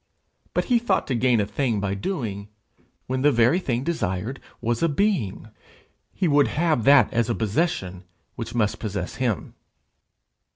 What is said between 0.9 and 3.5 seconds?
to gain a thing by a doing, when the